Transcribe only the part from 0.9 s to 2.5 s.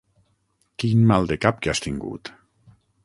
mal de cap que has tingut!